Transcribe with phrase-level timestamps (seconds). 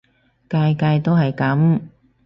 [0.49, 1.81] 屆屆都係噉